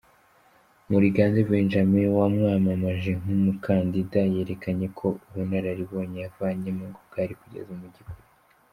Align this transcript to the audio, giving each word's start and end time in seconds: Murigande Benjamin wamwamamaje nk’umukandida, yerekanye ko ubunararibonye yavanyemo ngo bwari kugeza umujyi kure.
Murigande 0.89 1.39
Benjamin 1.51 2.05
wamwamamaje 2.17 3.11
nk’umukandida, 3.21 4.19
yerekanye 4.33 4.87
ko 4.99 5.07
ubunararibonye 5.27 6.17
yavanyemo 6.25 6.83
ngo 6.89 7.01
bwari 7.07 7.33
kugeza 7.41 7.69
umujyi 7.75 8.01
kure. 8.09 8.25